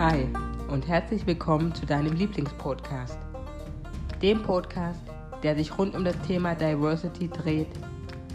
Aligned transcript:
Hi 0.00 0.26
und 0.70 0.88
herzlich 0.88 1.26
willkommen 1.26 1.74
zu 1.74 1.84
deinem 1.84 2.14
Lieblingspodcast. 2.14 3.18
Dem 4.22 4.42
Podcast, 4.42 5.02
der 5.42 5.54
sich 5.54 5.76
rund 5.76 5.94
um 5.94 6.06
das 6.06 6.16
Thema 6.26 6.54
Diversity 6.54 7.28
dreht 7.28 7.68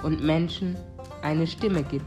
und 0.03 0.23
Menschen 0.23 0.77
eine 1.23 1.47
Stimme 1.47 1.81
gibt. 1.81 2.05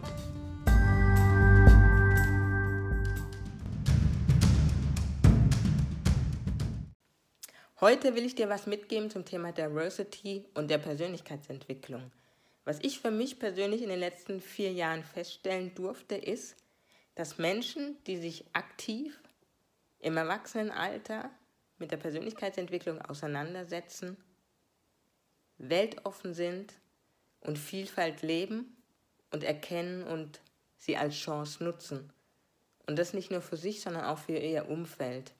Heute 7.80 8.14
will 8.14 8.26
ich 8.26 8.36
dir 8.36 8.48
was 8.48 8.68
mitgeben 8.68 9.10
zum 9.10 9.24
Thema 9.24 9.50
Diversity 9.50 10.44
und 10.54 10.70
der 10.70 10.78
Persönlichkeitsentwicklung. 10.78 12.12
Was 12.64 12.78
ich 12.78 13.00
für 13.00 13.10
mich 13.10 13.40
persönlich 13.40 13.82
in 13.82 13.88
den 13.88 13.98
letzten 13.98 14.40
vier 14.40 14.70
Jahren 14.70 15.02
feststellen 15.02 15.74
durfte, 15.74 16.14
ist, 16.14 16.54
dass 17.16 17.38
Menschen, 17.38 17.96
die 18.06 18.18
sich 18.18 18.44
aktiv 18.52 19.18
im 20.00 20.16
Erwachsenenalter 20.16 21.30
mit 21.78 21.90
der 21.90 21.96
Persönlichkeitsentwicklung 21.96 23.00
auseinandersetzen, 23.02 24.16
weltoffen 25.58 26.34
sind 26.34 26.74
und 27.40 27.58
Vielfalt 27.58 28.22
leben 28.22 28.76
und 29.30 29.44
erkennen 29.44 30.04
und 30.04 30.40
sie 30.76 30.96
als 30.96 31.14
Chance 31.14 31.62
nutzen. 31.62 32.12
Und 32.86 32.98
das 32.98 33.12
nicht 33.12 33.30
nur 33.30 33.42
für 33.42 33.56
sich, 33.56 33.80
sondern 33.80 34.04
auch 34.04 34.18
für 34.18 34.38
ihr 34.38 34.68
Umfeld. 34.68 35.34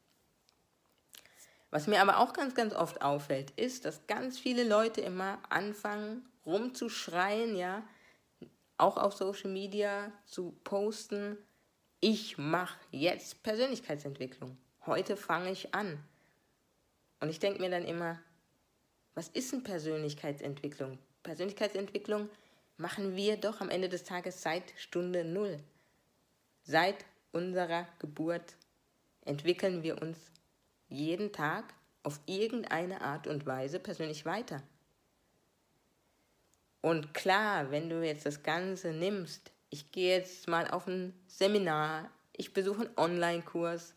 Was 1.70 1.86
mir 1.86 2.00
aber 2.00 2.18
auch 2.18 2.32
ganz, 2.32 2.54
ganz 2.54 2.74
oft 2.74 3.02
auffällt, 3.02 3.50
ist, 3.52 3.84
dass 3.84 4.06
ganz 4.06 4.38
viele 4.38 4.64
Leute 4.64 5.00
immer 5.00 5.38
anfangen 5.48 6.26
rumzuschreien, 6.46 7.56
ja, 7.56 7.86
auch 8.78 8.96
auf 8.96 9.14
Social 9.14 9.50
Media 9.50 10.12
zu 10.24 10.52
posten, 10.64 11.36
ich 12.00 12.38
mache 12.38 12.78
jetzt 12.90 13.42
Persönlichkeitsentwicklung. 13.42 14.56
Heute 14.86 15.16
fange 15.16 15.50
ich 15.50 15.74
an. 15.74 15.98
Und 17.20 17.28
ich 17.28 17.40
denke 17.40 17.60
mir 17.60 17.70
dann 17.70 17.84
immer, 17.84 18.20
was 19.14 19.28
ist 19.28 19.52
denn 19.52 19.64
Persönlichkeitsentwicklung? 19.64 20.98
Persönlichkeitsentwicklung 21.24 22.28
machen 22.76 23.16
wir 23.16 23.36
doch 23.36 23.60
am 23.60 23.70
Ende 23.70 23.88
des 23.88 24.04
Tages 24.04 24.42
seit 24.42 24.72
Stunde 24.76 25.24
Null. 25.24 25.58
Seit 26.62 27.04
unserer 27.32 27.88
Geburt 27.98 28.56
entwickeln 29.24 29.82
wir 29.82 30.00
uns 30.00 30.30
jeden 30.88 31.32
Tag 31.32 31.74
auf 32.04 32.20
irgendeine 32.26 33.00
Art 33.00 33.26
und 33.26 33.44
Weise 33.44 33.80
persönlich 33.80 34.24
weiter. 34.24 34.62
Und 36.80 37.12
klar, 37.12 37.72
wenn 37.72 37.90
du 37.90 38.06
jetzt 38.06 38.24
das 38.24 38.44
Ganze 38.44 38.92
nimmst, 38.92 39.50
ich 39.70 39.92
gehe 39.92 40.16
jetzt 40.16 40.48
mal 40.48 40.70
auf 40.70 40.86
ein 40.86 41.14
Seminar, 41.26 42.10
ich 42.32 42.52
besuche 42.52 42.86
einen 42.86 42.98
Online-Kurs, 42.98 43.94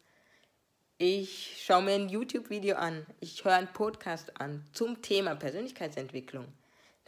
ich 0.97 1.63
schaue 1.65 1.83
mir 1.83 1.93
ein 1.93 2.09
YouTube-Video 2.09 2.75
an, 2.75 3.05
ich 3.19 3.43
höre 3.43 3.55
einen 3.55 3.73
Podcast 3.73 4.39
an 4.39 4.65
zum 4.73 5.01
Thema 5.01 5.35
Persönlichkeitsentwicklung. 5.35 6.45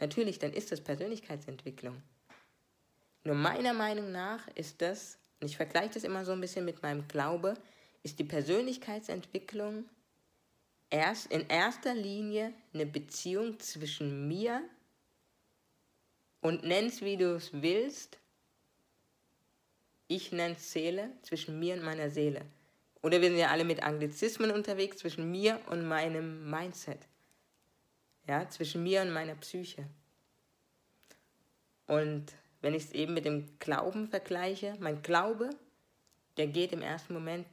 Natürlich, 0.00 0.38
dann 0.38 0.52
ist 0.52 0.72
das 0.72 0.80
Persönlichkeitsentwicklung. 0.80 2.02
Nur 3.22 3.36
meiner 3.36 3.72
Meinung 3.72 4.10
nach 4.10 4.48
ist 4.54 4.82
das, 4.82 5.18
und 5.40 5.48
ich 5.48 5.56
vergleiche 5.56 5.94
das 5.94 6.04
immer 6.04 6.24
so 6.24 6.32
ein 6.32 6.40
bisschen 6.40 6.64
mit 6.64 6.82
meinem 6.82 7.06
Glaube, 7.06 7.54
ist 8.02 8.18
die 8.18 8.24
Persönlichkeitsentwicklung 8.24 9.88
erst 10.90 11.30
in 11.32 11.48
erster 11.48 11.94
Linie 11.94 12.52
eine 12.72 12.86
Beziehung 12.86 13.58
zwischen 13.60 14.28
mir 14.28 14.62
und 16.40 16.64
nenn's 16.64 17.00
wie 17.00 17.16
du 17.16 17.36
es 17.36 17.50
willst, 17.52 18.18
ich 20.08 20.32
nenne 20.32 20.56
Seele, 20.56 21.10
zwischen 21.22 21.58
mir 21.58 21.74
und 21.74 21.84
meiner 21.84 22.10
Seele. 22.10 22.42
Oder 23.02 23.20
wir 23.20 23.28
sind 23.28 23.38
ja 23.38 23.50
alle 23.50 23.64
mit 23.64 23.82
Anglizismen 23.82 24.50
unterwegs, 24.50 24.98
zwischen 24.98 25.30
mir 25.30 25.60
und 25.68 25.86
meinem 25.86 26.50
Mindset. 26.50 27.06
Ja, 28.26 28.48
zwischen 28.48 28.82
mir 28.82 29.02
und 29.02 29.12
meiner 29.12 29.34
Psyche. 29.34 29.86
Und 31.86 32.32
wenn 32.62 32.74
ich 32.74 32.84
es 32.84 32.92
eben 32.92 33.12
mit 33.12 33.26
dem 33.26 33.58
Glauben 33.58 34.08
vergleiche, 34.08 34.74
mein 34.80 35.02
Glaube, 35.02 35.50
der 36.38 36.46
geht 36.46 36.72
im 36.72 36.80
ersten 36.80 37.12
Moment 37.12 37.46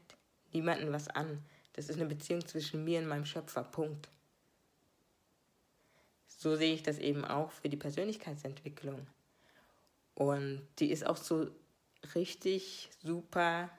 niemandem 0.54 0.94
was 0.94 1.10
an. 1.10 1.44
Das 1.74 1.90
ist 1.90 1.98
eine 1.98 2.08
Beziehung 2.08 2.46
zwischen 2.48 2.84
mir 2.84 3.00
und 3.00 3.08
meinem 3.08 3.26
Schöpfer. 3.26 3.64
Punkt. 3.64 4.10
So 6.28 6.56
sehe 6.56 6.74
ich 6.74 6.84
das 6.84 6.98
eben 6.98 7.26
auch 7.26 7.52
für 7.52 7.70
die 7.70 7.78
Persönlichkeitsentwicklung. 7.78 9.06
Und 10.16 10.68
die 10.80 10.92
ist 10.92 11.06
auch 11.06 11.18
so 11.18 11.50
richtig 12.16 12.90
super 13.04 13.70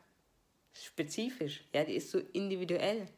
spezifisch. 0.73 1.65
Ja, 1.75 1.85
die 1.85 1.95
ist 1.95 2.11
so 2.11 2.19
individuell. 2.19 3.09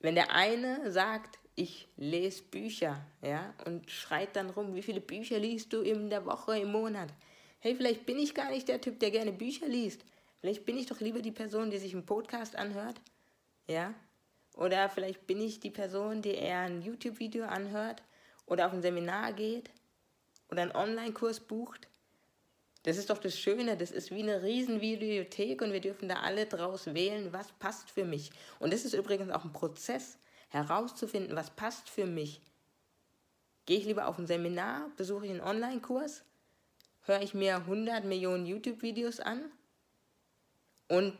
Wenn 0.00 0.14
der 0.14 0.32
eine 0.32 0.90
sagt, 0.90 1.38
ich 1.56 1.88
lese 1.96 2.42
Bücher, 2.42 3.04
ja, 3.22 3.54
und 3.66 3.90
schreit 3.90 4.34
dann 4.36 4.50
rum, 4.50 4.74
wie 4.74 4.82
viele 4.82 5.00
Bücher 5.00 5.38
liest 5.38 5.72
du 5.72 5.82
in 5.82 6.08
der 6.08 6.24
Woche, 6.24 6.58
im 6.58 6.72
Monat? 6.72 7.12
Hey, 7.58 7.74
vielleicht 7.74 8.06
bin 8.06 8.18
ich 8.18 8.34
gar 8.34 8.50
nicht 8.50 8.68
der 8.68 8.80
Typ, 8.80 8.98
der 9.00 9.10
gerne 9.10 9.32
Bücher 9.32 9.68
liest. 9.68 10.02
Vielleicht 10.40 10.64
bin 10.64 10.78
ich 10.78 10.86
doch 10.86 11.00
lieber 11.00 11.20
die 11.20 11.32
Person, 11.32 11.70
die 11.70 11.76
sich 11.76 11.92
einen 11.92 12.06
Podcast 12.06 12.56
anhört, 12.56 12.98
ja? 13.68 13.92
Oder 14.54 14.88
vielleicht 14.88 15.26
bin 15.26 15.40
ich 15.40 15.60
die 15.60 15.70
Person, 15.70 16.22
die 16.22 16.34
eher 16.34 16.60
ein 16.60 16.80
YouTube-Video 16.80 17.44
anhört 17.44 18.02
oder 18.46 18.66
auf 18.66 18.72
ein 18.72 18.82
Seminar 18.82 19.34
geht 19.34 19.70
oder 20.50 20.62
einen 20.62 20.74
Online-Kurs 20.74 21.40
bucht 21.40 21.89
das 22.82 22.96
ist 22.96 23.10
doch 23.10 23.18
das 23.18 23.38
Schöne, 23.38 23.76
das 23.76 23.90
ist 23.90 24.10
wie 24.10 24.22
eine 24.22 24.42
riesen 24.42 24.80
Videothek 24.80 25.60
und 25.60 25.72
wir 25.72 25.80
dürfen 25.80 26.08
da 26.08 26.16
alle 26.16 26.46
draus 26.46 26.86
wählen, 26.86 27.32
was 27.32 27.52
passt 27.52 27.90
für 27.90 28.04
mich. 28.04 28.30
Und 28.58 28.72
das 28.72 28.84
ist 28.84 28.94
übrigens 28.94 29.30
auch 29.30 29.44
ein 29.44 29.52
Prozess, 29.52 30.16
herauszufinden, 30.48 31.36
was 31.36 31.50
passt 31.50 31.88
für 31.88 32.06
mich. 32.06 32.40
Gehe 33.66 33.78
ich 33.78 33.84
lieber 33.84 34.08
auf 34.08 34.18
ein 34.18 34.26
Seminar, 34.26 34.90
besuche 34.96 35.26
ich 35.26 35.30
einen 35.30 35.42
Online-Kurs, 35.42 36.24
höre 37.02 37.22
ich 37.22 37.34
mir 37.34 37.56
100 37.56 38.04
Millionen 38.04 38.46
YouTube-Videos 38.46 39.20
an 39.20 39.44
und 40.88 41.14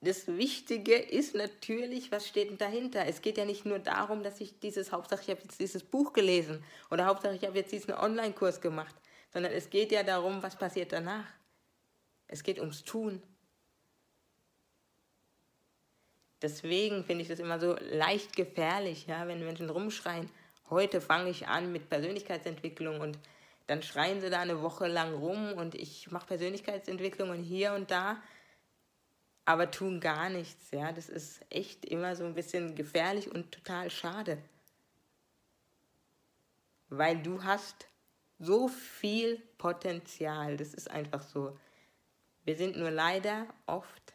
das 0.00 0.28
Wichtige 0.28 0.94
ist 0.94 1.34
natürlich, 1.34 2.12
was 2.12 2.28
steht 2.28 2.60
dahinter? 2.60 3.04
Es 3.06 3.20
geht 3.20 3.36
ja 3.36 3.44
nicht 3.44 3.66
nur 3.66 3.80
darum, 3.80 4.22
dass 4.22 4.40
ich 4.40 4.60
dieses, 4.60 4.92
Hauptsache 4.92 5.22
ich 5.22 5.30
habe 5.30 5.40
jetzt 5.42 5.58
dieses 5.58 5.82
Buch 5.82 6.12
gelesen 6.12 6.62
oder 6.88 7.06
Hauptsache 7.06 7.34
ich 7.34 7.44
habe 7.44 7.58
jetzt 7.58 7.72
diesen 7.72 7.92
Online-Kurs 7.92 8.60
gemacht 8.60 8.94
sondern 9.32 9.52
es 9.52 9.70
geht 9.70 9.92
ja 9.92 10.02
darum, 10.02 10.42
was 10.42 10.56
passiert 10.56 10.92
danach. 10.92 11.26
Es 12.26 12.42
geht 12.42 12.58
ums 12.58 12.84
Tun. 12.84 13.22
Deswegen 16.40 17.04
finde 17.04 17.22
ich 17.22 17.28
das 17.28 17.40
immer 17.40 17.58
so 17.58 17.76
leicht 17.80 18.36
gefährlich, 18.36 19.06
ja, 19.06 19.26
wenn 19.26 19.44
Menschen 19.44 19.70
rumschreien, 19.70 20.30
heute 20.70 21.00
fange 21.00 21.30
ich 21.30 21.48
an 21.48 21.72
mit 21.72 21.88
Persönlichkeitsentwicklung 21.90 23.00
und 23.00 23.18
dann 23.66 23.82
schreien 23.82 24.20
sie 24.20 24.30
da 24.30 24.40
eine 24.40 24.62
Woche 24.62 24.86
lang 24.86 25.14
rum 25.14 25.52
und 25.52 25.74
ich 25.74 26.10
mache 26.10 26.26
Persönlichkeitsentwicklung 26.26 27.30
und 27.30 27.42
hier 27.42 27.72
und 27.74 27.90
da, 27.90 28.22
aber 29.44 29.70
tun 29.70 29.98
gar 29.98 30.28
nichts, 30.28 30.70
ja, 30.70 30.92
das 30.92 31.08
ist 31.08 31.40
echt 31.50 31.84
immer 31.84 32.14
so 32.14 32.24
ein 32.24 32.34
bisschen 32.34 32.76
gefährlich 32.76 33.30
und 33.30 33.50
total 33.50 33.90
schade. 33.90 34.38
Weil 36.88 37.20
du 37.22 37.42
hast 37.42 37.88
so 38.38 38.68
viel 38.68 39.38
Potenzial. 39.58 40.56
Das 40.56 40.74
ist 40.74 40.90
einfach 40.90 41.22
so. 41.22 41.58
Wir 42.44 42.56
sind 42.56 42.76
nur 42.76 42.90
leider 42.90 43.46
oft, 43.66 44.14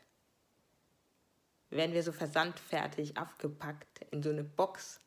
werden 1.70 1.94
wir 1.94 2.04
so 2.04 2.12
versandfertig 2.12 3.18
aufgepackt 3.18 4.06
in 4.12 4.24
so 4.24 4.30
eine 4.30 4.44
Box. 4.44 5.00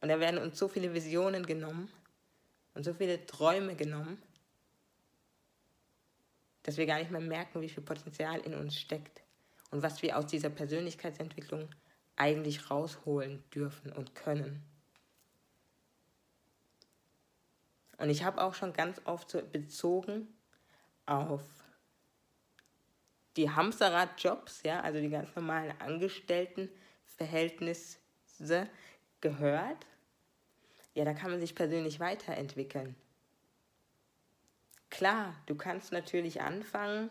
Und 0.00 0.08
da 0.08 0.20
werden 0.20 0.40
uns 0.40 0.58
so 0.58 0.68
viele 0.68 0.94
Visionen 0.94 1.44
genommen 1.44 1.90
und 2.74 2.84
so 2.84 2.94
viele 2.94 3.24
Träume 3.26 3.74
genommen, 3.74 4.22
dass 6.62 6.76
wir 6.76 6.86
gar 6.86 6.98
nicht 6.98 7.10
mehr 7.10 7.20
merken, 7.20 7.60
wie 7.60 7.68
viel 7.68 7.82
Potenzial 7.82 8.40
in 8.40 8.54
uns 8.54 8.76
steckt 8.76 9.22
und 9.70 9.82
was 9.82 10.02
wir 10.02 10.18
aus 10.18 10.26
dieser 10.26 10.50
Persönlichkeitsentwicklung 10.50 11.68
eigentlich 12.16 12.70
rausholen 12.70 13.42
dürfen 13.50 13.92
und 13.92 14.14
können. 14.14 14.62
Und 17.98 18.10
ich 18.10 18.24
habe 18.24 18.42
auch 18.42 18.54
schon 18.54 18.72
ganz 18.72 19.00
oft 19.04 19.30
so 19.30 19.40
bezogen 19.42 20.28
auf 21.06 21.42
die 23.36 23.50
Hamsterrad-Jobs, 23.50 24.62
ja, 24.64 24.80
also 24.80 25.00
die 25.00 25.10
ganz 25.10 25.36
normalen 25.36 25.74
Angestelltenverhältnisse 25.80 27.98
gehört. 29.20 29.86
Ja, 30.94 31.04
da 31.04 31.12
kann 31.12 31.30
man 31.30 31.40
sich 31.40 31.54
persönlich 31.54 32.00
weiterentwickeln. 32.00 32.96
Klar, 34.88 35.34
du 35.46 35.54
kannst 35.54 35.92
natürlich 35.92 36.40
anfangen, 36.40 37.10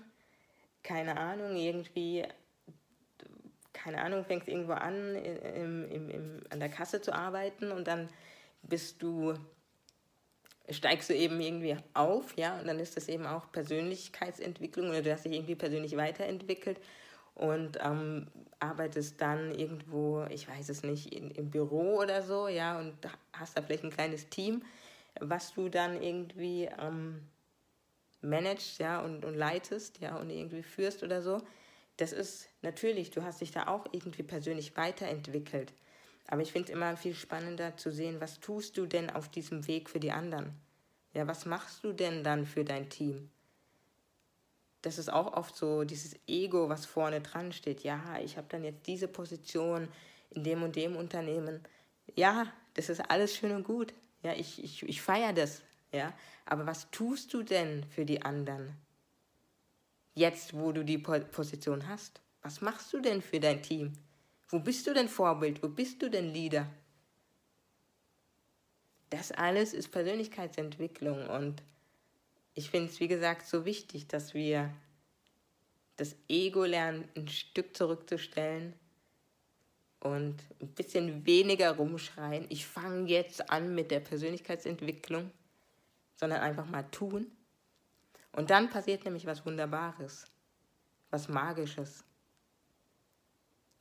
keine 0.82 1.18
Ahnung, 1.18 1.56
irgendwie, 1.56 2.26
keine 3.74 4.02
Ahnung, 4.02 4.26
fängst 4.26 4.48
irgendwo 4.48 4.74
an, 4.74 5.14
im, 5.16 5.92
im, 5.92 6.10
im, 6.10 6.42
an 6.50 6.60
der 6.60 6.70
Kasse 6.70 7.00
zu 7.02 7.14
arbeiten 7.14 7.72
und 7.72 7.88
dann 7.88 8.10
bist 8.64 9.04
du 9.04 9.36
steigst 10.70 11.10
du 11.10 11.16
eben 11.16 11.40
irgendwie 11.40 11.78
auf, 11.94 12.36
ja, 12.38 12.60
und 12.60 12.68
dann 12.68 12.80
ist 12.80 12.98
das 12.98 13.08
eben 13.08 13.26
auch 13.26 13.52
Persönlichkeitsentwicklung 13.52 14.90
oder 14.90 15.02
du 15.02 15.12
hast 15.12 15.26
dich 15.26 15.34
irgendwie 15.34 15.56
persönlich 15.56 15.96
weiterentwickelt 15.96 16.80
und 17.36 17.78
ähm, 17.82 18.28
arbeitest 18.60 19.22
dann 19.22 19.54
irgendwo, 19.54 20.26
ich 20.30 20.48
weiß 20.48 20.70
es 20.70 20.84
nicht, 20.84 21.14
in, 21.14 21.32
im 21.32 21.52
Büro 21.52 22.00
oder 22.00 22.24
so, 22.24 22.48
ja, 22.48 22.80
und 22.80 22.96
hast 23.34 23.58
da 23.58 23.62
vielleicht 23.62 23.84
ein 23.84 23.92
kleines 23.92 24.30
Team, 24.30 24.64
was 25.20 25.54
du 25.54 25.70
dann 25.70 26.02
irgendwie 26.02 26.70
ähm, 26.80 27.22
managst, 28.22 28.80
ja, 28.80 29.02
und, 29.02 29.26
und 29.26 29.36
leitest, 29.36 30.00
ja, 30.00 30.16
und 30.16 30.30
irgendwie 30.30 30.64
führst 30.64 31.04
oder 31.04 31.22
so. 31.22 31.42
Das 31.98 32.12
ist 32.12 32.50
natürlich, 32.62 33.12
du 33.12 33.24
hast 33.24 33.42
dich 33.42 33.52
da 33.52 33.68
auch 33.68 33.86
irgendwie 33.92 34.24
persönlich 34.24 34.76
weiterentwickelt. 34.76 35.74
Aber 36.28 36.42
ich 36.42 36.52
finde 36.52 36.72
es 36.72 36.76
immer 36.76 36.98
viel 36.98 37.14
spannender 37.14 37.78
zu 37.78 37.92
sehen, 37.92 38.20
was 38.20 38.40
tust 38.40 38.78
du 38.78 38.86
denn 38.86 39.10
auf 39.10 39.30
diesem 39.30 39.68
Weg 39.68 39.90
für 39.90 40.00
die 40.00 40.12
anderen? 40.12 40.54
Ja, 41.14 41.28
was 41.28 41.46
machst 41.46 41.84
du 41.84 41.94
denn 41.94 42.24
dann 42.24 42.46
für 42.46 42.66
dein 42.66 42.90
Team? 42.90 43.30
Das 44.82 44.98
ist 44.98 45.12
auch 45.12 45.34
oft 45.34 45.56
so 45.56 45.84
dieses 45.84 46.16
Ego, 46.28 46.70
was 46.70 46.86
vorne 46.86 47.22
dran 47.22 47.52
steht. 47.54 47.84
Ja, 47.84 48.20
ich 48.24 48.38
habe 48.38 48.48
dann 48.50 48.64
jetzt 48.64 48.86
diese 48.86 49.08
Position 49.08 49.88
in 50.32 50.44
dem 50.44 50.62
und 50.62 50.76
dem 50.76 50.96
Unternehmen. 50.96 51.62
Ja, 52.16 52.52
das 52.76 52.90
ist 52.90 53.00
alles 53.10 53.36
schön 53.36 53.52
und 53.52 53.64
gut. 53.64 53.94
Ja, 54.22 54.34
ich, 54.34 54.64
ich, 54.64 54.84
ich 54.84 55.02
feiere 55.02 55.34
das. 55.34 55.62
Ja, 55.92 56.14
aber 56.46 56.66
was 56.66 56.92
tust 56.92 57.34
du 57.34 57.42
denn 57.42 57.84
für 57.86 58.06
die 58.06 58.22
anderen? 58.22 58.76
Jetzt, 60.14 60.54
wo 60.54 60.72
du 60.72 60.84
die 60.84 60.98
Position 60.98 61.88
hast. 61.88 62.22
Was 62.42 62.62
machst 62.62 62.94
du 62.94 63.00
denn 63.00 63.22
für 63.22 63.40
dein 63.40 63.64
Team? 63.64 63.94
Wo 64.50 64.60
bist 64.60 64.86
du 64.88 64.94
denn 64.94 65.10
Vorbild? 65.10 65.62
Wo 65.64 65.70
bist 65.70 66.02
du 66.02 66.10
denn 66.10 66.34
Leader? 66.34 66.68
Das 69.10 69.32
alles 69.32 69.74
ist 69.74 69.90
Persönlichkeitsentwicklung 69.90 71.28
und 71.30 71.64
ich 72.54 72.70
finde 72.70 72.92
es, 72.92 73.00
wie 73.00 73.08
gesagt, 73.08 73.48
so 73.48 73.66
wichtig, 73.66 74.08
dass 74.08 74.34
wir 74.34 74.74
das 75.98 76.16
Ego 76.28 76.66
lernen, 76.66 77.08
ein 77.16 77.28
Stück 77.28 77.76
zurückzustellen 77.76 78.74
und 80.00 80.36
ein 80.62 80.68
bisschen 80.70 81.26
weniger 81.26 81.76
rumschreien. 81.76 82.46
Ich 82.50 82.66
fange 82.66 83.10
jetzt 83.10 83.50
an 83.50 83.74
mit 83.74 83.92
der 83.92 84.00
Persönlichkeitsentwicklung, 84.00 85.32
sondern 86.16 86.42
einfach 86.42 86.66
mal 86.66 86.84
tun. 86.84 87.32
Und 88.32 88.50
dann 88.50 88.70
passiert 88.70 89.06
nämlich 89.06 89.26
was 89.26 89.46
Wunderbares, 89.46 90.26
was 91.10 91.28
Magisches 91.30 92.04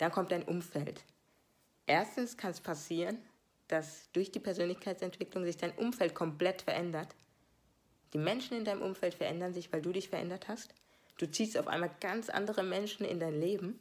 dann 0.04 0.12
kommt 0.12 0.32
dein 0.32 0.42
Umfeld. 0.42 1.02
Erstens 1.86 2.36
kann 2.36 2.50
es 2.50 2.60
passieren, 2.60 3.16
dass 3.68 4.12
durch 4.12 4.30
die 4.30 4.38
Persönlichkeitsentwicklung 4.38 5.46
sich 5.46 5.56
dein 5.56 5.72
Umfeld 5.72 6.14
komplett 6.14 6.60
verändert. 6.60 7.14
Die 8.12 8.18
Menschen 8.18 8.58
in 8.58 8.66
deinem 8.66 8.82
Umfeld 8.82 9.14
verändern 9.14 9.54
sich, 9.54 9.72
weil 9.72 9.80
du 9.80 9.92
dich 9.92 10.10
verändert 10.10 10.46
hast. 10.46 10.74
Du 11.16 11.26
ziehst 11.26 11.56
auf 11.56 11.68
einmal 11.68 11.90
ganz 12.00 12.28
andere 12.28 12.62
Menschen 12.62 13.06
in 13.06 13.18
dein 13.18 13.40
Leben. 13.40 13.80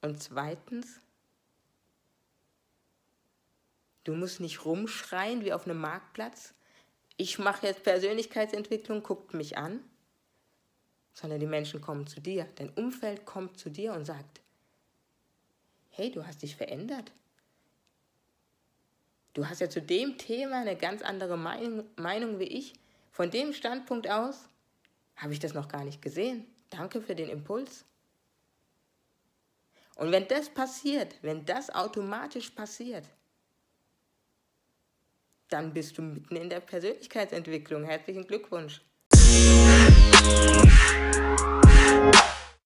Und 0.00 0.22
zweitens, 0.22 0.98
du 4.04 4.14
musst 4.14 4.40
nicht 4.40 4.64
rumschreien 4.64 5.44
wie 5.44 5.52
auf 5.52 5.66
einem 5.66 5.78
Marktplatz. 5.78 6.54
Ich 7.18 7.38
mache 7.38 7.66
jetzt 7.66 7.82
Persönlichkeitsentwicklung, 7.82 9.02
guckt 9.02 9.34
mich 9.34 9.58
an. 9.58 9.84
Sondern 11.12 11.38
die 11.38 11.46
Menschen 11.46 11.82
kommen 11.82 12.06
zu 12.06 12.22
dir. 12.22 12.48
Dein 12.54 12.70
Umfeld 12.70 13.26
kommt 13.26 13.58
zu 13.58 13.68
dir 13.68 13.92
und 13.92 14.06
sagt, 14.06 14.40
hey, 15.96 16.10
du 16.10 16.26
hast 16.26 16.42
dich 16.42 16.56
verändert. 16.56 17.12
Du 19.32 19.48
hast 19.48 19.60
ja 19.60 19.68
zu 19.68 19.80
dem 19.80 20.18
Thema 20.18 20.60
eine 20.60 20.76
ganz 20.76 21.02
andere 21.02 21.36
Meinung, 21.36 22.38
wie 22.38 22.44
ich. 22.44 22.74
Von 23.10 23.30
dem 23.30 23.52
Standpunkt 23.52 24.08
aus 24.08 24.48
habe 25.16 25.32
ich 25.32 25.40
das 25.40 25.54
noch 25.54 25.68
gar 25.68 25.84
nicht 25.84 26.02
gesehen. 26.02 26.46
Danke 26.70 27.00
für 27.00 27.14
den 27.14 27.28
Impuls. 27.28 27.84
Und 29.96 30.10
wenn 30.10 30.26
das 30.26 30.48
passiert, 30.48 31.14
wenn 31.22 31.44
das 31.44 31.70
automatisch 31.70 32.50
passiert, 32.50 33.04
dann 35.48 35.72
bist 35.72 35.98
du 35.98 36.02
mitten 36.02 36.34
in 36.34 36.50
der 36.50 36.60
Persönlichkeitsentwicklung. 36.60 37.84
Herzlichen 37.84 38.26
Glückwunsch. 38.26 38.80